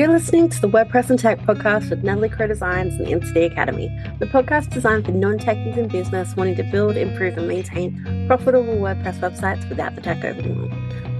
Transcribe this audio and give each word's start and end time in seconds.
You're 0.00 0.08
listening 0.08 0.48
to 0.48 0.58
the 0.62 0.66
WordPress 0.66 1.10
and 1.10 1.18
Tech 1.18 1.40
podcast 1.40 1.90
with 1.90 2.02
Natalie 2.02 2.30
Crowe 2.30 2.46
Designs 2.46 2.94
and 2.94 3.06
the 3.06 3.10
NCD 3.10 3.52
Academy, 3.52 3.88
the 4.18 4.24
podcast 4.24 4.70
designed 4.70 5.04
for 5.04 5.12
non 5.12 5.38
techies 5.38 5.76
in 5.76 5.88
business 5.88 6.34
wanting 6.34 6.56
to 6.56 6.62
build, 6.62 6.96
improve, 6.96 7.36
and 7.36 7.46
maintain 7.46 8.26
profitable 8.26 8.76
WordPress 8.76 9.18
websites 9.18 9.68
without 9.68 9.94
the 9.94 10.00
tech 10.00 10.24
overwhelm. 10.24 10.72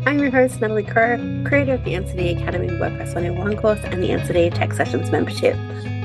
I'm 0.07 0.19
your 0.19 0.30
host, 0.30 0.62
Natalie 0.62 0.85
Crowe, 0.85 1.19
creator 1.46 1.75
of 1.75 1.85
the 1.85 1.93
NCD 1.93 2.41
Academy 2.41 2.69
WordPress 2.69 3.14
101 3.14 3.59
course 3.59 3.80
and 3.82 4.03
the 4.03 4.09
NCD 4.09 4.55
Tech 4.55 4.73
Sessions 4.73 5.11
membership. 5.11 5.57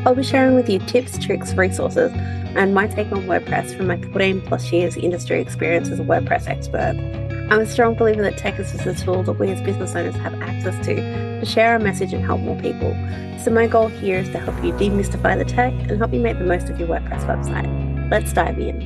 I'll 0.06 0.14
be 0.14 0.22
sharing 0.22 0.54
with 0.54 0.68
you 0.68 0.80
tips, 0.80 1.18
tricks, 1.18 1.54
resources, 1.54 2.12
and 2.58 2.76
my 2.76 2.88
take 2.88 3.10
on 3.14 3.24
WordPress 3.24 3.78
from 3.78 3.88
my 3.88 4.02
14 4.02 4.42
plus 4.42 4.70
years 4.74 4.98
industry 4.98 5.40
experience 5.40 5.88
as 5.88 6.02
a 6.02 6.04
WordPress 6.04 6.46
expert. 6.48 7.25
I'm 7.48 7.60
a 7.60 7.66
strong 7.68 7.94
believer 7.94 8.24
that 8.24 8.40
tech 8.40 8.60
is 8.60 8.72
just 8.72 8.88
a 8.88 8.96
tool 8.96 9.22
that 9.22 9.34
we 9.34 9.52
as 9.52 9.62
business 9.62 9.96
owners 9.96 10.16
have 10.16 10.34
access 10.42 10.84
to 10.88 10.96
to 11.40 11.46
share 11.46 11.74
our 11.74 11.80
message 11.80 12.12
and 12.12 12.26
help 12.26 12.42
more 12.42 12.60
people. 12.60 12.92
So, 13.40 13.52
my 13.52 13.68
goal 13.68 13.88
here 13.88 14.18
is 14.18 14.30
to 14.30 14.40
help 14.40 14.56
you 14.64 14.74
demystify 14.74 15.38
the 15.38 15.46
tech 15.46 15.72
and 15.72 16.00
help 16.00 16.12
you 16.12 16.22
make 16.22 16.40
the 16.40 16.46
most 16.46 16.70
of 16.70 16.80
your 16.80 16.88
WordPress 16.88 17.24
website. 17.28 18.10
Let's 18.10 18.34
dive 18.34 18.58
in. 18.58 18.82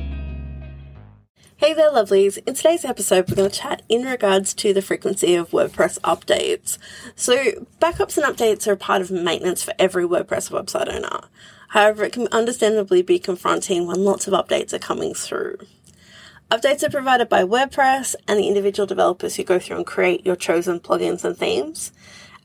Hey 1.56 1.72
there, 1.72 1.90
lovelies. 1.90 2.36
In 2.46 2.52
today's 2.52 2.84
episode, 2.84 3.30
we're 3.30 3.36
going 3.36 3.50
to 3.50 3.58
chat 3.58 3.80
in 3.88 4.04
regards 4.04 4.52
to 4.54 4.74
the 4.74 4.82
frequency 4.82 5.34
of 5.36 5.50
WordPress 5.52 5.98
updates. 6.00 6.76
So, 7.16 7.66
backups 7.80 8.18
and 8.18 8.26
updates 8.26 8.68
are 8.68 8.72
a 8.72 8.76
part 8.76 9.00
of 9.00 9.10
maintenance 9.10 9.62
for 9.62 9.72
every 9.78 10.04
WordPress 10.04 10.50
website 10.50 10.94
owner. 10.94 11.20
However, 11.68 12.04
it 12.04 12.12
can 12.12 12.28
understandably 12.30 13.00
be 13.00 13.18
confronting 13.18 13.86
when 13.86 14.04
lots 14.04 14.26
of 14.26 14.34
updates 14.34 14.74
are 14.74 14.78
coming 14.78 15.14
through. 15.14 15.56
Updates 16.50 16.82
are 16.82 16.90
provided 16.90 17.28
by 17.28 17.44
WordPress 17.44 18.16
and 18.26 18.36
the 18.36 18.48
individual 18.48 18.84
developers 18.84 19.36
who 19.36 19.44
go 19.44 19.60
through 19.60 19.76
and 19.76 19.86
create 19.86 20.26
your 20.26 20.34
chosen 20.34 20.80
plugins 20.80 21.24
and 21.24 21.36
themes. 21.36 21.92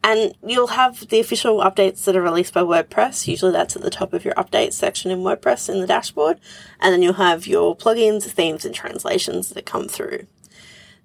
And 0.04 0.36
you'll 0.46 0.68
have 0.68 1.08
the 1.08 1.20
official 1.20 1.58
updates 1.62 2.04
that 2.04 2.16
are 2.16 2.22
released 2.22 2.54
by 2.54 2.62
WordPress. 2.62 3.28
Usually 3.28 3.52
that's 3.52 3.76
at 3.76 3.82
the 3.82 3.90
top 3.90 4.14
of 4.14 4.24
your 4.24 4.36
updates 4.36 4.74
section 4.74 5.10
in 5.10 5.22
WordPress 5.22 5.70
in 5.70 5.82
the 5.82 5.88
dashboard. 5.88 6.40
And 6.80 6.94
then 6.94 7.02
you'll 7.02 7.14
have 7.14 7.48
your 7.48 7.76
plugins, 7.76 8.26
themes, 8.26 8.64
and 8.64 8.76
translations 8.76 9.50
that 9.50 9.66
come 9.66 9.88
through. 9.88 10.28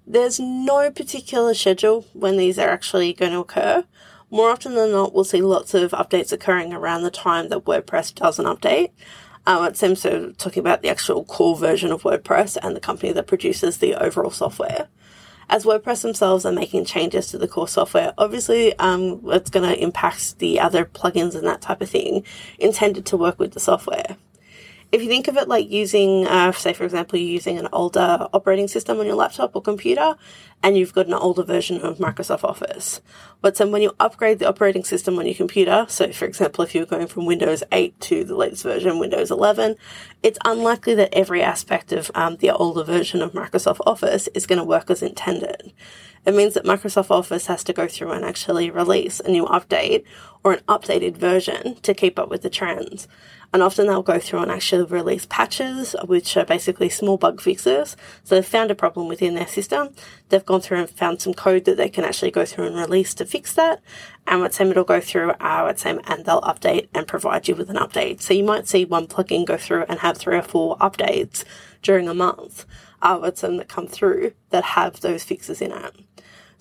There's 0.05 0.39
no 0.39 0.91
particular 0.91 1.55
schedule 1.55 2.05
when 2.13 2.37
these 2.37 2.59
are 2.59 2.69
actually 2.69 3.13
going 3.13 3.31
to 3.31 3.39
occur. 3.39 3.83
More 4.29 4.51
often 4.51 4.75
than 4.75 4.91
not, 4.91 5.11
we'll 5.11 5.23
see 5.23 5.41
lots 5.41 5.73
of 5.73 5.89
updates 5.91 6.31
occurring 6.31 6.71
around 6.71 7.01
the 7.01 7.09
time 7.09 7.49
that 7.49 7.65
WordPress 7.65 8.13
does 8.13 8.37
an 8.37 8.45
update. 8.45 8.91
Um, 9.47 9.65
it 9.65 9.77
seems 9.77 10.01
to 10.01 10.33
talking 10.33 10.59
about 10.61 10.81
the 10.81 10.89
actual 10.89 11.23
core 11.25 11.55
version 11.55 11.91
of 11.91 12.03
WordPress 12.03 12.57
and 12.61 12.75
the 12.75 12.79
company 12.79 13.11
that 13.13 13.27
produces 13.27 13.77
the 13.77 13.95
overall 13.95 14.31
software. 14.31 14.87
As 15.49 15.65
WordPress 15.65 16.01
themselves 16.01 16.45
are 16.45 16.51
making 16.51 16.85
changes 16.85 17.27
to 17.27 17.37
the 17.37 17.47
core 17.47 17.67
software, 17.67 18.13
obviously 18.17 18.77
um, 18.77 19.19
it's 19.25 19.49
going 19.49 19.67
to 19.67 19.81
impact 19.81 20.39
the 20.39 20.59
other 20.59 20.85
plugins 20.85 21.35
and 21.35 21.45
that 21.47 21.61
type 21.61 21.81
of 21.81 21.89
thing 21.89 22.23
intended 22.59 23.05
to 23.07 23.17
work 23.17 23.39
with 23.39 23.51
the 23.53 23.59
software 23.59 24.15
if 24.91 25.01
you 25.01 25.07
think 25.07 25.29
of 25.29 25.37
it 25.37 25.47
like 25.47 25.69
using, 25.69 26.27
uh, 26.27 26.51
say, 26.51 26.73
for 26.73 26.83
example, 26.83 27.17
you're 27.17 27.29
using 27.29 27.57
an 27.57 27.69
older 27.71 28.27
operating 28.33 28.67
system 28.67 28.99
on 28.99 29.05
your 29.05 29.15
laptop 29.15 29.55
or 29.55 29.61
computer, 29.61 30.15
and 30.61 30.77
you've 30.77 30.93
got 30.93 31.07
an 31.07 31.13
older 31.13 31.43
version 31.43 31.81
of 31.81 31.97
Microsoft 31.97 32.43
Office. 32.43 32.99
But 33.39 33.55
then 33.55 33.71
when 33.71 33.81
you 33.81 33.95
upgrade 33.99 34.39
the 34.39 34.49
operating 34.49 34.83
system 34.83 35.17
on 35.17 35.25
your 35.25 35.35
computer, 35.35 35.85
so 35.87 36.11
for 36.11 36.25
example, 36.25 36.63
if 36.65 36.75
you're 36.75 36.85
going 36.85 37.07
from 37.07 37.25
Windows 37.25 37.63
8 37.71 37.99
to 38.01 38.25
the 38.25 38.35
latest 38.35 38.63
version, 38.63 38.99
Windows 38.99 39.31
11, 39.31 39.77
it's 40.23 40.39
unlikely 40.43 40.95
that 40.95 41.13
every 41.13 41.41
aspect 41.41 41.93
of 41.93 42.11
um, 42.13 42.35
the 42.37 42.51
older 42.51 42.83
version 42.83 43.21
of 43.21 43.31
Microsoft 43.31 43.79
Office 43.85 44.27
is 44.33 44.45
going 44.45 44.59
to 44.59 44.65
work 44.65 44.89
as 44.89 45.01
intended. 45.01 45.71
It 46.23 46.35
means 46.35 46.53
that 46.53 46.65
Microsoft 46.65 47.09
Office 47.09 47.47
has 47.47 47.63
to 47.63 47.73
go 47.73 47.87
through 47.87 48.11
and 48.11 48.23
actually 48.23 48.69
release 48.69 49.19
a 49.19 49.31
new 49.31 49.45
update 49.45 50.03
or 50.43 50.53
an 50.53 50.61
updated 50.67 51.17
version 51.17 51.75
to 51.81 51.93
keep 51.95 52.19
up 52.19 52.29
with 52.29 52.43
the 52.43 52.49
trends. 52.49 53.07
And 53.53 53.61
often 53.61 53.87
they'll 53.87 54.03
go 54.03 54.19
through 54.19 54.39
and 54.39 54.51
actually 54.51 54.85
release 54.85 55.25
patches, 55.25 55.95
which 56.05 56.37
are 56.37 56.45
basically 56.45 56.89
small 56.89 57.17
bug 57.17 57.41
fixes. 57.41 57.97
So 58.23 58.35
they've 58.35 58.45
found 58.45 58.71
a 58.71 58.75
problem 58.75 59.07
within 59.07 59.33
their 59.33 59.47
system. 59.47 59.93
They've 60.29 60.45
gone 60.45 60.61
through 60.61 60.79
and 60.79 60.89
found 60.89 61.21
some 61.21 61.33
code 61.33 61.65
that 61.65 61.75
they 61.75 61.89
can 61.89 62.05
actually 62.05 62.31
go 62.31 62.45
through 62.45 62.67
and 62.67 62.75
release 62.75 63.13
to 63.15 63.25
fix 63.25 63.53
that. 63.53 63.81
And 64.25 64.39
what 64.41 64.53
same 64.53 64.71
it'll 64.71 64.83
go 64.83 65.01
through 65.01 65.33
our 65.39 65.65
what 65.65 65.79
same 65.79 65.99
and 66.05 66.23
they'll 66.23 66.41
update 66.41 66.87
and 66.93 67.07
provide 67.07 67.47
you 67.47 67.55
with 67.55 67.69
an 67.69 67.77
update. 67.77 68.21
So 68.21 68.33
you 68.33 68.43
might 68.43 68.67
see 68.67 68.85
one 68.85 69.07
plugin 69.07 69.45
go 69.45 69.57
through 69.57 69.85
and 69.89 69.99
have 69.99 70.17
three 70.17 70.37
or 70.37 70.43
four 70.43 70.77
updates 70.77 71.43
during 71.81 72.07
a 72.07 72.13
month. 72.13 72.65
Uh, 73.01 73.17
what's 73.17 73.41
that 73.41 73.67
come 73.67 73.87
through 73.87 74.31
that 74.51 74.63
have 74.63 75.01
those 75.01 75.23
fixes 75.23 75.61
in 75.61 75.71
it. 75.71 75.95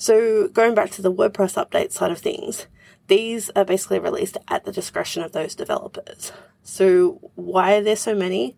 So 0.01 0.49
going 0.49 0.75
back 0.75 0.91
to 0.93 1.03
the 1.03 1.13
WordPress 1.13 1.63
update 1.63 1.93
side 1.93 2.11
of 2.11 2.21
things, 2.21 2.67
these 3.09 3.51
are 3.51 3.67
basically 3.67 3.99
released 3.99 4.39
at 4.49 4.65
the 4.65 4.73
discretion 4.73 5.23
of 5.23 5.33
those 5.33 5.55
developers. 5.55 6.33
So 6.63 7.21
why 7.35 7.75
are 7.75 7.83
there 7.83 7.97
so 7.97 8.15
many? 8.15 8.57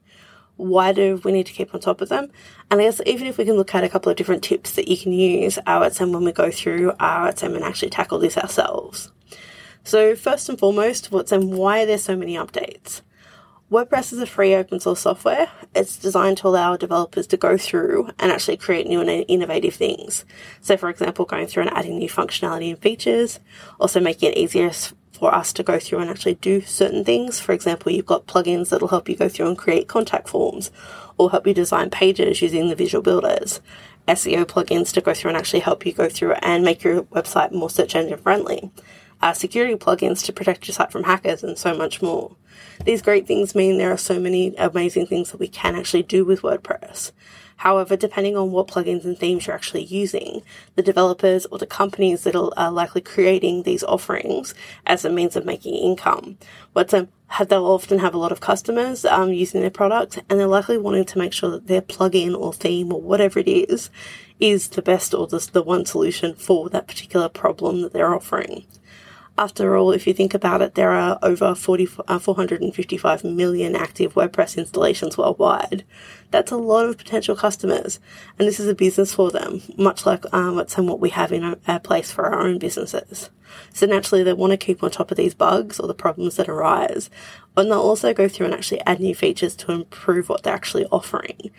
Why 0.55 0.93
do 0.93 1.21
we 1.25 1.33
need 1.33 1.47
to 1.47 1.53
keep 1.53 1.75
on 1.75 1.81
top 1.81 2.01
of 2.01 2.11
them? 2.11 2.31
And 2.71 2.81
I 2.81 2.85
guess 2.85 3.01
even 3.07 3.27
if 3.27 3.39
we 3.39 3.45
can 3.45 3.57
look 3.57 3.75
at 3.75 3.83
a 3.83 3.89
couple 3.89 4.09
of 4.09 4.17
different 4.17 4.45
tips 4.45 4.75
that 4.75 4.87
you 4.87 4.97
can 4.97 5.13
use 5.13 5.59
XM 5.67 6.13
when 6.13 6.23
we 6.23 6.31
go 6.31 6.53
through 6.53 6.93
our 7.01 7.33
XM 7.33 7.57
and 7.57 7.65
actually 7.65 7.91
tackle 7.91 8.21
this 8.21 8.39
ourselves. 8.39 9.11
So 9.83 10.15
first 10.15 10.49
and 10.49 10.57
foremost, 10.57 11.11
what's 11.11 11.33
and 11.33 11.59
why 11.59 11.83
are 11.83 11.87
there 11.87 11.99
so 11.99 12.15
many 12.15 12.37
updates? 12.37 13.01
WordPress 13.73 14.13
is 14.13 14.21
a 14.21 14.27
free 14.27 14.55
open 14.55 14.81
source 14.81 15.01
software. 15.01 15.49
It's 15.75 15.97
designed 15.97 16.37
to 16.39 16.49
allow 16.49 16.77
developers 16.77 17.27
to 17.29 17.39
go 17.39 17.57
through 17.57 18.11
and 18.19 18.31
actually 18.31 18.59
create 18.59 18.87
new 18.87 19.01
and 19.01 19.25
innovative 19.29 19.75
things. 19.75 20.27
So, 20.61 20.77
for 20.77 20.91
example, 20.91 21.25
going 21.25 21.47
through 21.47 21.63
and 21.63 21.73
adding 21.73 21.97
new 21.97 22.11
functionality 22.11 22.69
and 22.69 22.79
features, 22.79 23.41
also 23.81 23.99
making 23.99 24.33
it 24.33 24.37
easier 24.37 24.71
for 25.15 25.35
us 25.35 25.55
to 25.55 25.63
go 25.63 25.79
through 25.79 26.01
and 26.01 26.11
actually 26.11 26.35
do 26.35 26.61
certain 26.61 27.03
things. 27.03 27.41
For 27.41 27.53
example, 27.53 27.91
you've 27.91 28.05
got 28.05 28.27
plugins 28.27 28.69
that'll 28.69 28.89
help 28.89 29.09
you 29.09 29.17
go 29.17 29.31
through 29.31 29.49
and 29.49 29.57
create 29.57 29.89
contact 29.89 30.29
forms 30.29 30.71
or 31.17 31.31
help 31.31 31.47
you 31.47 31.55
design 31.55 31.89
pages 31.89 32.43
using 32.43 32.69
the 32.69 32.77
visual 32.77 33.01
builders. 33.01 33.63
SEO 34.07 34.45
plugins 34.45 34.93
to 34.93 35.01
go 35.01 35.15
through 35.15 35.31
and 35.31 35.39
actually 35.39 35.61
help 35.61 35.87
you 35.87 35.95
go 35.95 36.11
through 36.11 36.33
and 36.43 36.63
make 36.63 36.85
your 36.85 37.05
website 37.05 37.53
more 37.53 37.71
search 37.71 37.97
engine 37.97 38.19
friendly. 38.19 38.71
Uh, 39.23 39.33
security 39.33 39.77
plugins 39.77 40.25
to 40.25 40.33
protect 40.33 40.67
your 40.67 40.75
site 40.75 40.91
from 40.91 41.05
hackers 41.05 41.45
and 41.45 41.57
so 41.57 41.77
much 41.77 42.03
more. 42.03 42.35
These 42.85 43.03
great 43.03 43.27
things 43.27 43.55
mean 43.55 43.79
there 43.79 43.93
are 43.93 43.97
so 43.97 44.19
many 44.19 44.55
amazing 44.57 45.07
things 45.07 45.31
that 45.31 45.39
we 45.39 45.47
can 45.47 45.77
actually 45.77 46.03
do 46.03 46.25
with 46.25 46.43
WordPress. 46.43 47.13
However, 47.59 47.97
depending 47.97 48.37
on 48.37 48.51
what 48.51 48.67
plugins 48.67 49.05
and 49.05 49.17
themes 49.17 49.47
you're 49.47 49.55
actually 49.55 49.85
using, 49.85 50.43
the 50.75 50.83
developers 50.83 51.47
or 51.47 51.59
the 51.59 51.67
companies 51.67 52.25
that 52.25 52.35
are 52.35 52.73
likely 52.73 53.01
creating 53.01 53.63
these 53.63 53.85
offerings 53.85 54.53
as 54.85 55.05
a 55.05 55.11
means 55.11 55.37
of 55.37 55.45
making 55.45 55.77
income, 55.77 56.39
what 56.73 56.93
um, 56.93 57.07
they'll 57.47 57.65
often 57.67 58.01
have 58.01 58.15
a 58.15 58.19
lot 58.19 58.33
of 58.33 58.41
customers 58.41 59.05
um, 59.05 59.33
using 59.33 59.61
their 59.61 59.71
product, 59.71 60.19
and 60.29 60.41
they're 60.41 60.49
likely 60.49 60.77
wanting 60.77 61.05
to 61.05 61.19
make 61.19 61.33
sure 61.33 61.51
that 61.51 61.69
their 61.69 61.83
plugin 61.83 62.37
or 62.37 62.53
theme 62.53 62.93
or 62.93 63.01
whatever 63.01 63.39
it 63.39 63.47
is 63.47 63.91
is 64.41 64.69
the 64.71 64.83
best 64.83 65.15
or 65.15 65.29
the 65.29 65.63
one 65.63 65.87
solution 65.87 66.35
for 66.35 66.69
that 66.71 66.89
particular 66.89 67.29
problem 67.29 67.83
that 67.83 67.93
they're 67.93 68.13
offering. 68.13 68.67
After 69.39 69.77
all, 69.77 69.93
if 69.93 70.07
you 70.07 70.13
think 70.13 70.35
about 70.35 70.61
it, 70.61 70.75
there 70.75 70.91
are 70.91 71.19
over 71.23 71.55
40, 71.55 71.89
uh, 72.07 72.19
455 72.19 73.25
million 73.25 73.75
active 73.75 74.13
WordPress 74.13 74.59
installations 74.59 75.17
worldwide. 75.17 75.85
That's 76.31 76.53
a 76.53 76.57
lot 76.57 76.85
of 76.85 76.99
potential 76.99 77.35
customers, 77.35 77.99
and 78.39 78.47
this 78.47 78.61
is 78.61 78.69
a 78.69 78.75
business 78.75 79.15
for 79.15 79.31
them, 79.31 79.63
much 79.79 80.05
like 80.05 80.25
um, 80.35 80.57
what's 80.57 80.77
what 80.77 81.01
we 81.01 81.09
have 81.11 81.33
in 81.33 81.57
our 81.67 81.81
place 81.81 82.13
for 82.13 82.27
our 82.27 82.41
own 82.41 82.59
businesses. 82.59 83.31
So 83.73 83.87
naturally, 83.87 84.23
they 84.23 84.35
want 84.35 84.51
to 84.51 84.59
keep 84.59 84.83
on 84.83 84.91
top 84.91 85.11
of 85.11 85.17
these 85.17 85.35
bugs 85.35 85.81
or 85.81 85.89
the 85.89 85.95
problems 85.95 86.37
that 86.37 86.49
arise, 86.49 87.09
and 87.57 87.71
they'll 87.71 87.81
also 87.81 88.13
go 88.13 88.29
through 88.29 88.47
and 88.47 88.55
actually 88.55 88.83
add 88.83 89.01
new 89.01 89.15
features 89.15 89.57
to 89.57 89.73
improve 89.73 90.29
what 90.29 90.43
they're 90.43 90.55
actually 90.55 90.85
offering. 90.87 91.51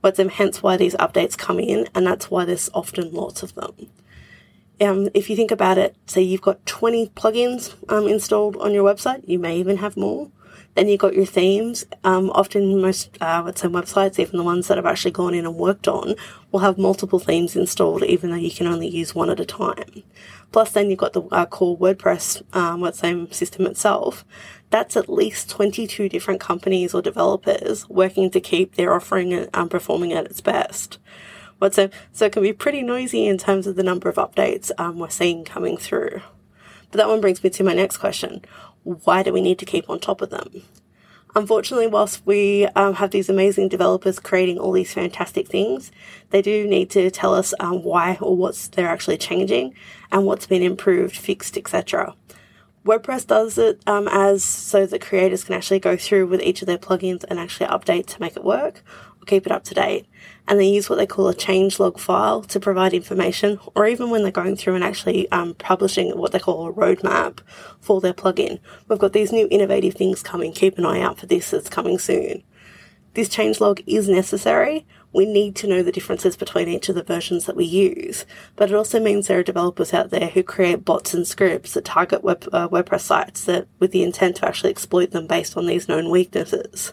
But 0.00 0.16
then, 0.16 0.30
hence 0.30 0.62
why 0.62 0.78
these 0.78 0.94
updates 0.94 1.36
come 1.36 1.60
in, 1.60 1.88
and 1.94 2.06
that's 2.06 2.30
why 2.30 2.46
there's 2.46 2.70
often 2.72 3.12
lots 3.12 3.42
of 3.42 3.54
them 3.54 3.74
um, 4.80 5.08
if 5.14 5.28
you 5.28 5.36
think 5.36 5.50
about 5.50 5.78
it, 5.78 5.96
say 6.06 6.22
you've 6.22 6.42
got 6.42 6.64
20 6.66 7.08
plugins 7.10 7.74
um, 7.88 8.06
installed 8.06 8.56
on 8.56 8.72
your 8.72 8.84
website, 8.84 9.22
you 9.26 9.38
may 9.38 9.56
even 9.58 9.78
have 9.78 9.96
more. 9.96 10.30
Then 10.74 10.86
you've 10.86 11.00
got 11.00 11.14
your 11.14 11.26
themes. 11.26 11.84
Um, 12.04 12.30
often, 12.30 12.80
most 12.80 13.18
uh, 13.20 13.50
say 13.52 13.66
websites, 13.66 14.18
even 14.20 14.36
the 14.36 14.44
ones 14.44 14.68
that 14.68 14.78
have 14.78 14.86
actually 14.86 15.10
gone 15.10 15.34
in 15.34 15.44
and 15.44 15.56
worked 15.56 15.88
on, 15.88 16.14
will 16.52 16.60
have 16.60 16.78
multiple 16.78 17.18
themes 17.18 17.56
installed, 17.56 18.04
even 18.04 18.30
though 18.30 18.36
you 18.36 18.52
can 18.52 18.68
only 18.68 18.86
use 18.86 19.14
one 19.14 19.28
at 19.28 19.40
a 19.40 19.44
time. 19.44 20.04
Plus, 20.52 20.70
then 20.70 20.88
you've 20.88 21.00
got 21.00 21.14
the 21.14 21.22
uh, 21.32 21.46
core 21.46 21.76
WordPress, 21.76 22.42
um, 22.54 22.90
same 22.92 23.30
system 23.32 23.66
itself. 23.66 24.24
That's 24.70 24.96
at 24.96 25.08
least 25.08 25.50
22 25.50 26.08
different 26.08 26.40
companies 26.40 26.94
or 26.94 27.02
developers 27.02 27.88
working 27.88 28.30
to 28.30 28.40
keep 28.40 28.76
their 28.76 28.94
offering 28.94 29.32
and 29.32 29.50
um, 29.54 29.68
performing 29.68 30.12
at 30.12 30.26
its 30.26 30.40
best. 30.40 30.98
But 31.58 31.74
so, 31.74 31.90
it 32.20 32.32
can 32.32 32.42
be 32.42 32.52
pretty 32.52 32.82
noisy 32.82 33.26
in 33.26 33.38
terms 33.38 33.66
of 33.66 33.76
the 33.76 33.82
number 33.82 34.08
of 34.08 34.16
updates 34.16 34.70
um, 34.78 34.98
we're 34.98 35.08
seeing 35.08 35.44
coming 35.44 35.76
through. 35.76 36.22
But 36.90 36.98
that 36.98 37.08
one 37.08 37.20
brings 37.20 37.42
me 37.42 37.50
to 37.50 37.64
my 37.64 37.74
next 37.74 37.98
question. 37.98 38.44
Why 38.84 39.22
do 39.22 39.32
we 39.32 39.40
need 39.40 39.58
to 39.58 39.66
keep 39.66 39.90
on 39.90 40.00
top 40.00 40.22
of 40.22 40.30
them? 40.30 40.62
Unfortunately, 41.34 41.86
whilst 41.86 42.24
we 42.26 42.66
um, 42.74 42.94
have 42.94 43.10
these 43.10 43.28
amazing 43.28 43.68
developers 43.68 44.18
creating 44.18 44.58
all 44.58 44.72
these 44.72 44.94
fantastic 44.94 45.46
things, 45.46 45.92
they 46.30 46.40
do 46.40 46.66
need 46.66 46.90
to 46.90 47.10
tell 47.10 47.34
us 47.34 47.52
um, 47.60 47.82
why 47.82 48.16
or 48.20 48.36
what's 48.36 48.68
they're 48.68 48.88
actually 48.88 49.18
changing 49.18 49.74
and 50.10 50.24
what's 50.24 50.46
been 50.46 50.62
improved, 50.62 51.16
fixed, 51.16 51.56
etc. 51.58 52.14
WordPress 52.84 53.26
does 53.26 53.58
it 53.58 53.82
um, 53.86 54.08
as 54.08 54.42
so 54.42 54.86
that 54.86 55.02
creators 55.02 55.44
can 55.44 55.54
actually 55.54 55.78
go 55.78 55.96
through 55.96 56.26
with 56.26 56.40
each 56.40 56.62
of 56.62 56.66
their 56.66 56.78
plugins 56.78 57.24
and 57.28 57.38
actually 57.38 57.66
update 57.66 58.06
to 58.06 58.20
make 58.20 58.34
it 58.34 58.44
work 58.44 58.82
or 59.07 59.07
keep 59.28 59.46
it 59.46 59.52
up 59.52 59.64
to 59.64 59.74
date. 59.74 60.06
And 60.46 60.58
they 60.58 60.66
use 60.66 60.88
what 60.88 60.96
they 60.96 61.06
call 61.06 61.28
a 61.28 61.34
changelog 61.34 61.98
file 61.98 62.42
to 62.42 62.58
provide 62.58 62.94
information, 62.94 63.60
or 63.74 63.86
even 63.86 64.10
when 64.10 64.22
they're 64.22 64.32
going 64.32 64.56
through 64.56 64.74
and 64.74 64.84
actually 64.84 65.30
um, 65.30 65.54
publishing 65.54 66.10
what 66.18 66.32
they 66.32 66.38
call 66.38 66.66
a 66.66 66.72
roadmap 66.72 67.40
for 67.80 68.00
their 68.00 68.14
plugin. 68.14 68.58
We've 68.88 68.98
got 68.98 69.12
these 69.12 69.32
new 69.32 69.46
innovative 69.50 69.94
things 69.94 70.22
coming. 70.22 70.52
Keep 70.52 70.78
an 70.78 70.86
eye 70.86 71.00
out 71.00 71.18
for 71.18 71.26
this. 71.26 71.52
It's 71.52 71.68
coming 71.68 71.98
soon. 71.98 72.42
This 73.14 73.28
changelog 73.28 73.82
is 73.86 74.08
necessary, 74.08 74.86
we 75.12 75.24
need 75.24 75.56
to 75.56 75.66
know 75.66 75.82
the 75.82 75.92
differences 75.92 76.36
between 76.36 76.68
each 76.68 76.88
of 76.88 76.94
the 76.94 77.02
versions 77.02 77.46
that 77.46 77.56
we 77.56 77.64
use. 77.64 78.26
But 78.56 78.70
it 78.70 78.74
also 78.74 79.00
means 79.00 79.26
there 79.26 79.38
are 79.38 79.42
developers 79.42 79.94
out 79.94 80.10
there 80.10 80.28
who 80.28 80.42
create 80.42 80.84
bots 80.84 81.14
and 81.14 81.26
scripts 81.26 81.74
that 81.74 81.84
target 81.84 82.22
web, 82.22 82.46
uh, 82.52 82.68
WordPress 82.68 83.00
sites 83.00 83.44
that 83.44 83.66
with 83.78 83.90
the 83.92 84.02
intent 84.02 84.36
to 84.36 84.46
actually 84.46 84.70
exploit 84.70 85.12
them 85.12 85.26
based 85.26 85.56
on 85.56 85.66
these 85.66 85.88
known 85.88 86.10
weaknesses. 86.10 86.92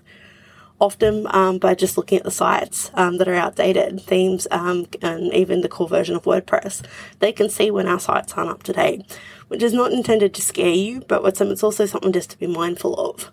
Often 0.80 1.28
um, 1.30 1.58
by 1.58 1.74
just 1.74 1.98
looking 1.98 2.18
at 2.18 2.26
the 2.26 2.32
sites 2.32 2.92
um, 2.96 3.18
that 3.18 3.30
are 3.30 3.34
outdated, 3.34 4.02
themes, 4.02 4.46
um, 4.52 4.88
and 5.02 5.34
even 5.34 5.62
the 5.62 5.70
core 5.70 5.88
version 5.88 6.16
of 6.16 6.24
WordPress, 6.24 6.86
they 7.20 7.32
can 7.32 7.50
see 7.50 7.72
when 7.72 7.88
our 7.88 8.00
sites 8.00 8.34
aren't 8.34 8.50
up 8.50 8.64
to 8.64 8.74
date, 8.74 9.02
which 9.48 9.64
is 9.64 9.74
not 9.74 9.94
intended 9.94 10.34
to 10.34 10.42
scare 10.42 10.74
you, 10.74 11.02
but 11.08 11.24
it's 11.26 11.64
also 11.64 11.86
something 11.86 12.12
just 12.12 12.32
to 12.32 12.40
be 12.40 12.48
mindful 12.48 12.94
of. 12.96 13.32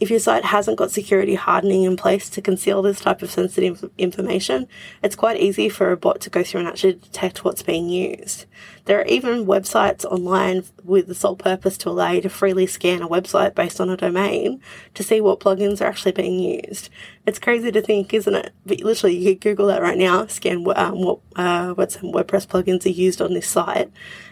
If 0.00 0.08
your 0.08 0.18
site 0.18 0.46
hasn't 0.46 0.78
got 0.78 0.90
security 0.90 1.34
hardening 1.34 1.82
in 1.82 1.94
place 1.94 2.30
to 2.30 2.40
conceal 2.40 2.80
this 2.80 3.00
type 3.00 3.20
of 3.20 3.30
sensitive 3.30 3.90
information, 3.98 4.66
it's 5.02 5.14
quite 5.14 5.38
easy 5.38 5.68
for 5.68 5.92
a 5.92 5.96
bot 5.96 6.22
to 6.22 6.30
go 6.30 6.42
through 6.42 6.60
and 6.60 6.68
actually 6.68 6.94
detect 6.94 7.44
what's 7.44 7.62
being 7.62 7.90
used. 7.90 8.46
There 8.86 8.98
are 8.98 9.04
even 9.04 9.44
websites 9.44 10.06
online 10.06 10.64
with 10.82 11.06
the 11.06 11.14
sole 11.14 11.36
purpose 11.36 11.76
to 11.78 11.90
allow 11.90 12.12
you 12.12 12.22
to 12.22 12.30
freely 12.30 12.66
scan 12.66 13.02
a 13.02 13.08
website 13.08 13.54
based 13.54 13.78
on 13.78 13.90
a 13.90 13.96
domain 13.96 14.62
to 14.94 15.02
see 15.02 15.20
what 15.20 15.38
plugins 15.38 15.82
are 15.82 15.86
actually 15.88 16.12
being 16.12 16.38
used. 16.38 16.88
It's 17.26 17.38
crazy 17.38 17.70
to 17.70 17.82
think, 17.82 18.14
isn't 18.14 18.34
it? 18.34 18.54
But 18.64 18.80
literally, 18.80 19.18
you 19.18 19.34
could 19.34 19.42
Google 19.42 19.66
that 19.66 19.82
right 19.82 19.98
now, 19.98 20.26
scan 20.28 20.66
um, 20.76 21.02
what 21.02 21.18
uh, 21.36 21.74
what 21.74 21.92
some 21.92 22.10
WordPress 22.10 22.46
plugins 22.46 22.86
are 22.86 22.88
used 22.88 23.20
on 23.20 23.34
this 23.34 23.46
site, 23.46 23.90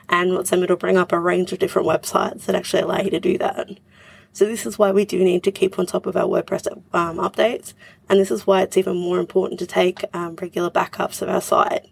and 0.08 0.32
what's 0.32 0.50
it'll 0.50 0.76
bring 0.76 0.96
up 0.96 1.12
a 1.12 1.20
range 1.20 1.52
of 1.52 1.58
different 1.58 1.86
websites 1.86 2.46
that 2.46 2.56
actually 2.56 2.82
allow 2.82 3.00
you 3.00 3.10
to 3.10 3.20
do 3.20 3.36
that. 3.36 3.68
So 4.38 4.44
this 4.44 4.66
is 4.66 4.78
why 4.78 4.92
we 4.92 5.04
do 5.04 5.18
need 5.18 5.42
to 5.42 5.50
keep 5.50 5.80
on 5.80 5.86
top 5.86 6.06
of 6.06 6.16
our 6.16 6.22
WordPress 6.22 6.68
um, 6.94 7.16
updates. 7.16 7.74
And 8.08 8.20
this 8.20 8.30
is 8.30 8.46
why 8.46 8.62
it's 8.62 8.76
even 8.76 8.96
more 8.96 9.18
important 9.18 9.58
to 9.58 9.66
take 9.66 10.04
um, 10.14 10.36
regular 10.36 10.70
backups 10.70 11.20
of 11.20 11.28
our 11.28 11.40
site. 11.40 11.90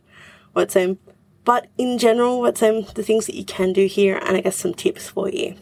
What's 0.53 0.77
um, 0.77 1.01
but 1.45 1.67
in 1.77 1.99
general, 1.99 2.39
what's 2.39 2.63
um, 2.63 2.87
the 2.95 3.03
things 3.03 3.27
that 3.27 3.35
you 3.35 3.45
can 3.45 3.73
do 3.73 3.87
here, 3.87 4.21
and 4.25 4.37
I 4.37 4.43
guess 4.43 4.55
some 4.55 4.75
tips 4.75 5.09
for 5.09 5.29
you. 5.29 5.57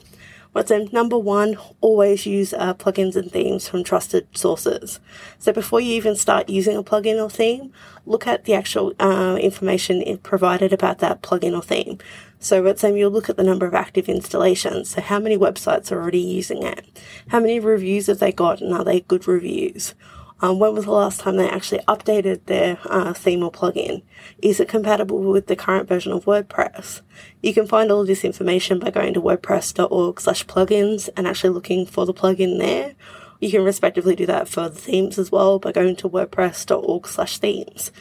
What's 0.53 0.71
um, 0.71 0.91
number 0.93 1.19
one, 1.19 1.57
always 1.81 2.27
use 2.27 2.53
uh, 2.53 2.75
plugins 2.75 3.17
and 3.17 3.33
themes 3.33 3.67
from 3.67 3.83
trusted 3.83 4.29
sources. 4.37 5.01
So 5.39 5.55
before 5.55 5.81
you 5.81 5.95
even 5.95 6.17
start 6.17 6.51
using 6.51 6.77
a 6.77 6.83
plugin 6.83 7.19
or 7.19 7.31
theme, 7.31 7.73
look 8.05 8.27
at 8.27 8.45
the 8.45 8.53
actual 8.53 8.93
uh, 9.01 9.39
information 9.41 10.19
provided 10.19 10.71
about 10.71 10.99
that 10.99 11.23
plugin 11.23 11.57
or 11.57 11.63
theme. 11.63 11.97
So 12.39 12.61
let's 12.61 12.81
say 12.81 12.97
you'll 12.97 13.11
look 13.11 13.31
at 13.31 13.37
the 13.37 13.43
number 13.43 13.67
of 13.67 13.75
active 13.75 14.09
installations. 14.09 14.91
So 14.91 15.01
how 15.01 15.19
many 15.19 15.39
websites 15.39 15.91
are 15.91 16.01
already 16.01 16.21
using 16.21 16.63
it? 16.63 16.87
How 17.29 17.41
many 17.41 17.59
reviews 17.59 18.07
have 18.07 18.19
they 18.19 18.33
got 18.33 18.61
and 18.61 18.75
are 18.75 18.85
they 18.85 19.01
good 19.01 19.27
reviews? 19.27 19.95
Um, 20.41 20.59
when 20.59 20.75
was 20.75 20.85
the 20.85 20.91
last 20.91 21.21
time 21.21 21.37
they 21.37 21.49
actually 21.49 21.81
updated 21.89 22.45
their 22.45 22.79
uh, 22.85 23.15
theme 23.15 23.43
or 23.43 23.51
plugin? 23.51 24.03
Is 24.43 24.61
it 24.61 24.69
compatible 24.69 25.21
with 25.21 25.47
the 25.47 25.57
current 25.57 25.89
version 25.89 26.13
of 26.13 26.27
WordPress? 26.27 27.01
You 27.41 27.55
can 27.55 27.67
find 27.67 27.91
all 27.91 28.03
of 28.03 28.09
this 28.09 28.25
information 28.25 28.79
by 28.79 28.91
going 28.91 29.15
to 29.15 29.23
wordpress.org 29.23 30.21
slash 30.21 30.45
plugins 30.45 31.09
and 31.17 31.27
actually 31.27 31.51
looking 31.51 31.87
for 31.87 32.05
the 32.05 32.13
plugin 32.13 32.59
there. 32.59 32.95
You 33.41 33.51
can 33.51 33.65
respectively 33.65 34.17
do 34.17 34.27
that 34.27 34.49
for 34.49 34.69
the 34.69 34.79
themes 34.79 35.19
as 35.19 35.33
well 35.33 35.59
by 35.59 35.73
going 35.73 35.97
to 35.97 36.09
wordpress.org 36.09 37.07
slash 37.07 37.39
themes. 37.39 37.93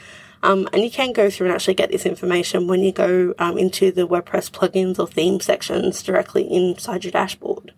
Um, 0.43 0.67
and 0.73 0.83
you 0.83 0.91
can 0.91 1.13
go 1.13 1.29
through 1.29 1.47
and 1.47 1.55
actually 1.55 1.75
get 1.75 1.89
this 1.89 2.05
information 2.05 2.67
when 2.67 2.81
you 2.81 2.91
go 2.91 3.33
um, 3.39 3.57
into 3.57 3.91
the 3.91 4.05
WordPress 4.05 4.51
plugins 4.51 4.99
or 4.99 5.07
theme 5.07 5.39
sections 5.39 6.03
directly 6.03 6.43
inside 6.43 7.05
your 7.05 7.11
dashboard. 7.11 7.73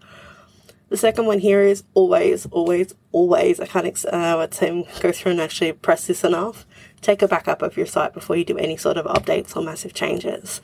The 0.90 0.98
second 0.98 1.28
one 1.28 1.40
here 1.40 1.62
is 1.62 1.84
always, 1.94 2.48
always, 2.48 2.96
always, 3.12 3.60
I 3.60 3.68
can't 3.68 4.06
uh, 4.12 4.38
let 4.38 4.56
him 4.56 4.86
go 5.00 5.12
through 5.12 5.34
and 5.34 5.42
actually 5.42 5.74
press 5.74 6.08
this 6.08 6.24
enough. 6.24 6.66
Take 7.02 7.22
a 7.22 7.28
backup 7.28 7.62
of 7.62 7.78
your 7.78 7.86
site 7.86 8.14
before 8.14 8.36
you 8.36 8.44
do 8.44 8.58
any 8.58 8.78
sort 8.78 8.98
of 8.98 9.06
updates 9.06 9.56
or 9.56 9.62
massive 9.62 9.94
changes. 9.94 10.60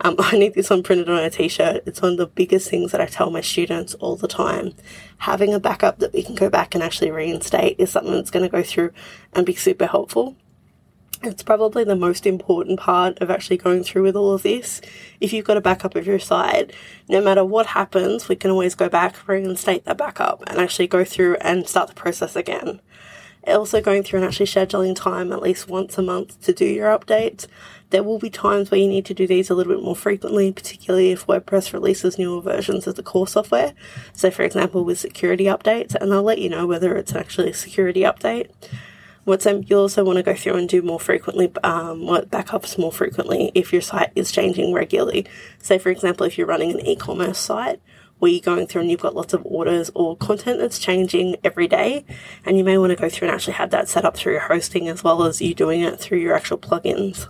Um, 0.00 0.16
I 0.18 0.38
need 0.38 0.54
this 0.54 0.70
one 0.70 0.82
printed 0.82 1.10
on 1.10 1.18
a 1.18 1.28
t-shirt. 1.28 1.82
It's 1.84 2.00
one 2.00 2.12
of 2.12 2.18
the 2.18 2.26
biggest 2.26 2.70
things 2.70 2.92
that 2.92 3.00
I 3.02 3.06
tell 3.06 3.30
my 3.30 3.42
students 3.42 3.92
all 3.94 4.16
the 4.16 4.28
time. 4.28 4.72
Having 5.18 5.52
a 5.52 5.60
backup 5.60 5.98
that 5.98 6.14
we 6.14 6.22
can 6.22 6.34
go 6.34 6.48
back 6.48 6.74
and 6.74 6.82
actually 6.82 7.10
reinstate 7.10 7.76
is 7.78 7.90
something 7.90 8.12
that's 8.12 8.30
going 8.30 8.44
to 8.44 8.48
go 8.48 8.62
through 8.62 8.92
and 9.34 9.44
be 9.44 9.54
super 9.54 9.86
helpful. 9.86 10.36
It's 11.24 11.44
probably 11.44 11.84
the 11.84 11.94
most 11.94 12.26
important 12.26 12.80
part 12.80 13.20
of 13.20 13.30
actually 13.30 13.56
going 13.56 13.84
through 13.84 14.02
with 14.02 14.16
all 14.16 14.32
of 14.32 14.42
this. 14.42 14.80
If 15.20 15.32
you've 15.32 15.44
got 15.44 15.56
a 15.56 15.60
backup 15.60 15.94
of 15.94 16.04
your 16.04 16.18
site, 16.18 16.72
no 17.08 17.22
matter 17.22 17.44
what 17.44 17.66
happens, 17.66 18.28
we 18.28 18.34
can 18.34 18.50
always 18.50 18.74
go 18.74 18.88
back, 18.88 19.28
reinstate 19.28 19.84
that 19.84 19.98
backup, 19.98 20.42
and 20.48 20.58
actually 20.58 20.88
go 20.88 21.04
through 21.04 21.36
and 21.36 21.68
start 21.68 21.88
the 21.88 21.94
process 21.94 22.34
again. 22.34 22.80
Also, 23.46 23.80
going 23.80 24.02
through 24.02 24.18
and 24.20 24.26
actually 24.26 24.46
scheduling 24.46 24.96
time 24.96 25.32
at 25.32 25.42
least 25.42 25.68
once 25.68 25.96
a 25.96 26.02
month 26.02 26.40
to 26.42 26.52
do 26.52 26.64
your 26.64 26.96
updates. 26.96 27.46
There 27.90 28.02
will 28.02 28.18
be 28.18 28.30
times 28.30 28.70
where 28.70 28.80
you 28.80 28.88
need 28.88 29.06
to 29.06 29.14
do 29.14 29.26
these 29.28 29.48
a 29.48 29.54
little 29.54 29.74
bit 29.74 29.82
more 29.82 29.94
frequently, 29.94 30.50
particularly 30.50 31.12
if 31.12 31.26
WordPress 31.26 31.72
releases 31.72 32.18
newer 32.18 32.40
versions 32.40 32.88
of 32.88 32.96
the 32.96 33.02
core 33.02 33.28
software. 33.28 33.74
So, 34.12 34.32
for 34.32 34.42
example, 34.42 34.84
with 34.84 34.98
security 34.98 35.44
updates, 35.44 35.94
and 35.94 36.12
I'll 36.12 36.22
let 36.24 36.38
you 36.38 36.48
know 36.48 36.66
whether 36.66 36.96
it's 36.96 37.14
actually 37.14 37.50
a 37.50 37.54
security 37.54 38.00
update. 38.00 38.48
What's 39.24 39.46
um, 39.46 39.62
you'll 39.66 39.82
also 39.82 40.04
want 40.04 40.16
to 40.16 40.22
go 40.24 40.34
through 40.34 40.56
and 40.56 40.68
do 40.68 40.82
more 40.82 40.98
frequently, 40.98 41.46
um, 41.62 42.00
backups 42.00 42.76
more 42.76 42.90
frequently 42.90 43.52
if 43.54 43.72
your 43.72 43.82
site 43.82 44.10
is 44.16 44.32
changing 44.32 44.72
regularly. 44.72 45.26
Say, 45.58 45.78
for 45.78 45.90
example, 45.90 46.26
if 46.26 46.36
you're 46.36 46.46
running 46.46 46.72
an 46.72 46.84
e-commerce 46.84 47.38
site 47.38 47.80
where 48.18 48.32
you're 48.32 48.40
going 48.40 48.66
through 48.66 48.82
and 48.82 48.90
you've 48.90 49.00
got 49.00 49.14
lots 49.14 49.32
of 49.32 49.42
orders 49.44 49.92
or 49.94 50.16
content 50.16 50.58
that's 50.58 50.80
changing 50.80 51.36
every 51.44 51.68
day, 51.68 52.04
and 52.44 52.58
you 52.58 52.64
may 52.64 52.78
want 52.78 52.90
to 52.90 52.96
go 52.96 53.08
through 53.08 53.28
and 53.28 53.34
actually 53.34 53.52
have 53.54 53.70
that 53.70 53.88
set 53.88 54.04
up 54.04 54.16
through 54.16 54.32
your 54.32 54.42
hosting 54.42 54.88
as 54.88 55.04
well 55.04 55.22
as 55.22 55.40
you 55.40 55.54
doing 55.54 55.82
it 55.82 56.00
through 56.00 56.18
your 56.18 56.34
actual 56.34 56.58
plugins. 56.58 57.28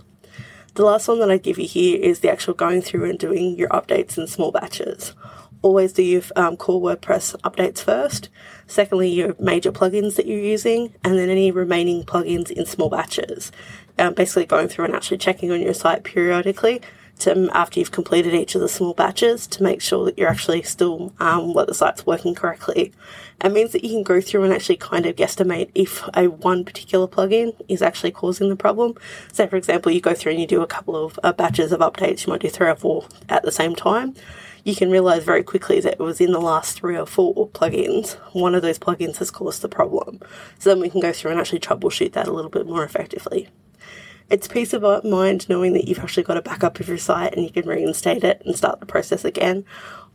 The 0.73 0.85
last 0.85 1.07
one 1.07 1.19
that 1.19 1.29
I 1.29 1.37
give 1.37 1.59
you 1.59 1.67
here 1.67 1.99
is 2.01 2.21
the 2.21 2.31
actual 2.31 2.55
going 2.55 2.81
through 2.81 3.07
and 3.07 3.19
doing 3.19 3.55
your 3.55 3.69
updates 3.69 4.17
in 4.17 4.25
small 4.25 4.51
batches 4.51 5.13
always 5.63 5.93
do 5.93 6.03
your 6.03 6.21
um, 6.35 6.55
core 6.55 6.79
WordPress 6.79 7.35
updates 7.41 7.79
first. 7.79 8.29
Secondly, 8.67 9.09
your 9.09 9.35
major 9.39 9.71
plugins 9.71 10.15
that 10.15 10.27
you're 10.27 10.39
using, 10.39 10.93
and 11.03 11.17
then 11.17 11.29
any 11.29 11.49
remaining 11.49 12.03
plugins 12.03 12.51
in 12.51 12.67
small 12.67 12.89
batches. 12.89 13.51
Um, 13.97 14.13
basically, 14.13 14.45
going 14.45 14.67
through 14.67 14.85
and 14.85 14.95
actually 14.95 15.17
checking 15.17 15.51
on 15.51 15.61
your 15.61 15.73
site 15.73 16.03
periodically 16.03 16.81
to 17.19 17.49
after 17.53 17.79
you've 17.79 17.91
completed 17.91 18.33
each 18.33 18.55
of 18.55 18.61
the 18.61 18.67
small 18.67 18.93
batches 18.93 19.45
to 19.47 19.63
make 19.63 19.81
sure 19.81 20.03
that 20.05 20.17
you're 20.17 20.29
actually 20.29 20.63
still 20.63 21.13
um, 21.19 21.53
what 21.53 21.67
the 21.67 21.73
site's 21.73 22.05
working 22.05 22.33
correctly. 22.35 22.91
It 23.43 23.51
means 23.51 23.71
that 23.71 23.83
you 23.83 23.91
can 23.91 24.03
go 24.03 24.19
through 24.19 24.43
and 24.43 24.53
actually 24.53 24.77
kind 24.77 25.05
of 25.05 25.15
guesstimate 25.15 25.69
if 25.75 26.03
a 26.15 26.27
one 26.27 26.65
particular 26.65 27.07
plugin 27.07 27.53
is 27.67 27.81
actually 27.81 28.11
causing 28.11 28.49
the 28.49 28.55
problem. 28.55 28.95
So, 29.31 29.47
for 29.47 29.57
example, 29.57 29.91
you 29.91 30.01
go 30.01 30.13
through 30.13 30.33
and 30.33 30.41
you 30.41 30.47
do 30.47 30.61
a 30.61 30.67
couple 30.67 30.95
of 30.95 31.19
uh, 31.23 31.33
batches 31.33 31.71
of 31.71 31.81
updates. 31.81 32.25
You 32.25 32.33
might 32.33 32.41
do 32.41 32.49
three 32.49 32.67
or 32.69 32.75
four 32.75 33.05
at 33.29 33.43
the 33.43 33.51
same 33.51 33.75
time 33.75 34.15
you 34.63 34.75
can 34.75 34.89
realize 34.89 35.23
very 35.23 35.43
quickly 35.43 35.79
that 35.81 35.93
it 35.93 35.99
was 35.99 36.21
in 36.21 36.31
the 36.31 36.39
last 36.39 36.79
three 36.79 36.97
or 36.97 37.05
four 37.05 37.49
plugins. 37.49 38.13
One 38.33 38.55
of 38.55 38.61
those 38.61 38.79
plugins 38.79 39.17
has 39.17 39.29
caused 39.29 39.61
the 39.61 39.69
problem. 39.69 40.19
So 40.57 40.69
then 40.69 40.79
we 40.79 40.89
can 40.89 41.01
go 41.01 41.11
through 41.11 41.31
and 41.31 41.39
actually 41.39 41.59
troubleshoot 41.59 42.13
that 42.13 42.27
a 42.27 42.33
little 42.33 42.51
bit 42.51 42.65
more 42.65 42.83
effectively. 42.83 43.49
It's 44.29 44.47
peace 44.47 44.73
of 44.73 45.03
mind 45.03 45.49
knowing 45.49 45.73
that 45.73 45.87
you've 45.87 45.99
actually 45.99 46.23
got 46.23 46.37
a 46.37 46.41
backup 46.41 46.79
of 46.79 46.87
your 46.87 46.97
site 46.97 47.33
and 47.33 47.43
you 47.43 47.51
can 47.51 47.67
reinstate 47.67 48.23
it 48.23 48.41
and 48.45 48.55
start 48.55 48.79
the 48.79 48.85
process 48.85 49.25
again 49.25 49.65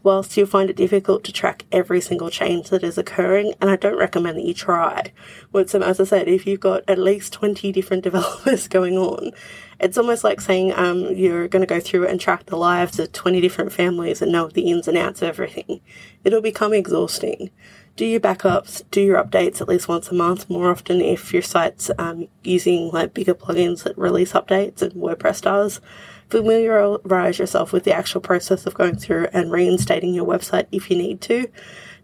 whilst 0.02 0.36
you'll 0.36 0.46
find 0.46 0.70
it 0.70 0.76
difficult 0.76 1.24
to 1.24 1.32
track 1.32 1.64
every 1.72 2.00
single 2.00 2.30
change 2.30 2.70
that 2.70 2.84
is 2.84 2.98
occurring, 2.98 3.54
and 3.60 3.70
I 3.70 3.76
don't 3.76 3.98
recommend 3.98 4.38
that 4.38 4.44
you 4.44 4.54
try. 4.54 5.12
But 5.52 5.74
as 5.74 6.00
I 6.00 6.04
said, 6.04 6.28
if 6.28 6.46
you've 6.46 6.60
got 6.60 6.82
at 6.88 6.98
least 6.98 7.32
20 7.32 7.72
different 7.78 8.04
developers 8.04 8.68
going 8.78 8.96
on, 8.96 9.32
it's 9.80 9.98
almost 9.98 10.24
like 10.24 10.40
saying 10.40 10.72
um, 10.74 11.14
you're 11.14 11.48
going 11.48 11.62
to 11.62 11.66
go 11.66 11.80
through 11.80 12.06
and 12.06 12.20
track 12.20 12.46
the 12.46 12.56
lives 12.56 12.98
of 12.98 13.12
20 13.12 13.40
different 13.40 13.72
families 13.72 14.20
and 14.20 14.32
know 14.32 14.48
the 14.48 14.70
ins 14.70 14.88
and 14.88 14.98
outs 14.98 15.22
of 15.22 15.28
everything. 15.28 15.80
It'll 16.24 16.42
become 16.42 16.72
exhausting. 16.72 17.50
Do 17.94 18.04
your 18.04 18.20
backups, 18.20 18.84
do 18.92 19.00
your 19.00 19.22
updates 19.22 19.60
at 19.60 19.68
least 19.68 19.88
once 19.88 20.08
a 20.08 20.14
month, 20.14 20.48
more 20.48 20.70
often 20.70 21.00
if 21.00 21.32
your 21.32 21.42
site's 21.42 21.90
um, 21.98 22.28
using 22.44 22.90
like 22.92 23.12
bigger 23.12 23.34
plugins 23.34 23.82
that 23.82 23.98
release 23.98 24.32
updates 24.32 24.82
and 24.82 24.92
WordPress 24.92 25.42
does 25.42 25.80
familiarize 26.30 27.38
yourself 27.38 27.72
with 27.72 27.84
the 27.84 27.92
actual 27.92 28.20
process 28.20 28.66
of 28.66 28.74
going 28.74 28.96
through 28.96 29.28
and 29.32 29.50
reinstating 29.50 30.14
your 30.14 30.26
website 30.26 30.66
if 30.72 30.90
you 30.90 30.96
need 30.96 31.20
to. 31.22 31.48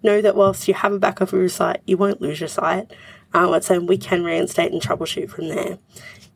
Know 0.03 0.21
that 0.21 0.37
whilst 0.37 0.69
you 0.69 0.75
have 0.75 0.93
a 0.93 0.99
backup 0.99 1.33
of 1.33 1.39
your 1.39 1.49
site, 1.49 1.81
you 1.87 1.97
won't 1.97 2.21
lose 2.21 2.41
your 2.41 2.49
site. 2.49 2.93
Uh, 3.35 3.49
let's 3.49 3.67
say 3.67 3.79
we 3.79 3.99
can 3.99 4.23
reinstate 4.23 4.73
and 4.73 4.81
troubleshoot 4.81 5.31
from 5.31 5.49
there. 5.49 5.79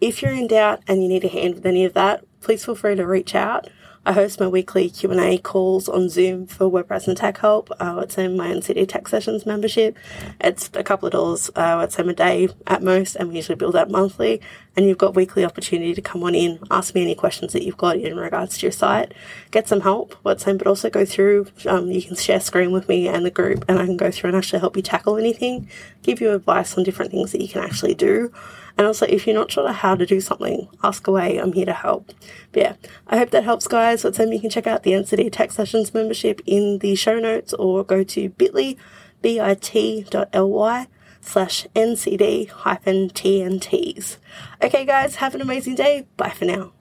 If 0.00 0.22
you're 0.22 0.32
in 0.32 0.46
doubt 0.46 0.82
and 0.86 1.02
you 1.02 1.08
need 1.08 1.24
a 1.24 1.28
hand 1.28 1.54
with 1.54 1.66
any 1.66 1.84
of 1.84 1.94
that, 1.94 2.24
please 2.40 2.64
feel 2.64 2.74
free 2.74 2.94
to 2.94 3.06
reach 3.06 3.34
out. 3.34 3.68
I 4.06 4.12
host 4.12 4.40
my 4.40 4.48
weekly 4.48 4.88
Q&A 4.88 5.38
calls 5.38 5.88
on 5.88 6.08
Zoom 6.08 6.46
for 6.46 6.70
WordPress 6.70 7.08
and 7.08 7.16
tech 7.16 7.38
help. 7.38 7.70
Uh, 7.78 8.00
it's 8.02 8.16
in 8.16 8.36
my 8.36 8.48
NCD 8.48 8.88
Tech 8.88 9.06
Sessions 9.08 9.44
membership. 9.44 9.98
It's 10.40 10.70
a 10.74 10.82
couple 10.82 11.06
of 11.06 11.12
dollars, 11.12 11.50
uh, 11.56 11.86
say 11.88 12.02
a 12.02 12.12
day 12.14 12.48
at 12.66 12.82
most, 12.82 13.16
and 13.16 13.28
we 13.28 13.36
usually 13.36 13.56
build 13.56 13.74
that 13.74 13.90
monthly. 13.90 14.40
And 14.76 14.86
you've 14.86 14.98
got 14.98 15.14
weekly 15.14 15.44
opportunity 15.44 15.94
to 15.94 16.00
come 16.00 16.22
on 16.22 16.34
in, 16.34 16.60
ask 16.70 16.94
me 16.94 17.02
any 17.02 17.14
questions 17.14 17.52
that 17.52 17.64
you've 17.64 17.76
got 17.76 17.96
in 17.96 18.16
regards 18.16 18.56
to 18.58 18.66
your 18.66 18.72
site, 18.72 19.12
get 19.50 19.66
some 19.68 19.80
help, 19.80 20.14
what's 20.22 20.46
in, 20.46 20.56
but 20.56 20.68
also 20.68 20.88
go 20.88 21.04
through, 21.04 21.48
um, 21.66 21.90
you 21.90 22.00
can 22.00 22.16
share 22.16 22.40
screen 22.40 22.70
with 22.70 22.88
me 22.88 23.08
and 23.08 23.26
the 23.26 23.30
group, 23.30 23.64
and 23.68 23.78
I 23.78 23.86
can 23.86 23.96
go 23.96 24.10
through 24.10 24.28
and 24.28 24.36
actually 24.36 24.60
help 24.60 24.76
you 24.76 24.82
tackle 24.82 25.16
anything, 25.16 25.68
give 26.02 26.20
you 26.20 26.32
advice 26.32 26.78
on 26.78 26.84
different 26.84 27.10
things 27.10 27.32
that 27.32 27.42
you 27.42 27.48
can 27.48 27.62
actually 27.64 27.94
do. 27.94 28.32
And 28.78 28.86
also, 28.86 29.06
if 29.06 29.26
you're 29.26 29.34
not 29.34 29.50
sure 29.50 29.72
how 29.72 29.96
to 29.96 30.06
do 30.06 30.20
something, 30.20 30.68
ask 30.84 31.06
away. 31.08 31.36
I'm 31.36 31.52
here 31.52 31.66
to 31.66 31.72
help. 31.72 32.12
But 32.52 32.62
yeah, 32.62 32.74
I 33.08 33.18
hope 33.18 33.30
that 33.30 33.42
helps, 33.42 33.66
guys. 33.66 34.04
What's 34.04 34.18
time 34.18 34.32
you 34.32 34.40
can 34.40 34.50
check 34.50 34.68
out 34.68 34.84
the 34.84 34.92
NCD 34.92 35.32
Tech 35.32 35.50
Sessions 35.50 35.92
membership 35.92 36.40
in 36.46 36.78
the 36.78 36.94
show 36.94 37.18
notes 37.18 37.52
or 37.54 37.82
go 37.82 38.04
to 38.04 38.28
bit.ly, 38.30 38.76
bit.ly 39.20 40.86
slash 41.20 41.66
NCD 41.74 42.48
hyphen 42.50 43.10
TNTs. 43.10 44.18
Okay, 44.62 44.84
guys, 44.84 45.16
have 45.16 45.34
an 45.34 45.40
amazing 45.40 45.74
day. 45.74 46.06
Bye 46.16 46.30
for 46.30 46.44
now. 46.44 46.72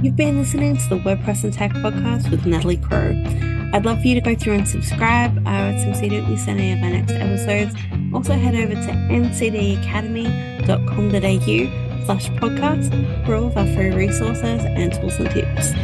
You've 0.00 0.14
been 0.14 0.38
listening 0.38 0.76
to 0.76 0.88
the 0.88 0.98
WordPress 0.98 1.42
and 1.42 1.52
Tech 1.52 1.72
podcast 1.72 2.30
with 2.30 2.46
Natalie 2.46 2.76
Crowe. 2.76 3.57
I'd 3.72 3.84
love 3.84 4.00
for 4.00 4.08
you 4.08 4.14
to 4.14 4.20
go 4.20 4.34
through 4.34 4.54
and 4.54 4.66
subscribe. 4.66 5.46
I 5.46 5.70
would 5.70 5.78
sincerely 5.80 6.22
miss 6.22 6.48
any 6.48 6.72
of 6.72 6.82
our 6.82 6.90
next 6.90 7.12
episodes. 7.12 7.74
Also, 8.14 8.32
head 8.32 8.54
over 8.54 8.72
to 8.74 8.92
ncdacademy.com.au 9.10 12.04
slash 12.06 12.30
podcast 12.30 13.26
for 13.26 13.34
all 13.34 13.48
of 13.48 13.56
our 13.56 13.66
free 13.74 13.90
resources 13.90 14.64
and 14.64 14.92
tools 14.92 15.20
and 15.20 15.30
tips. 15.30 15.74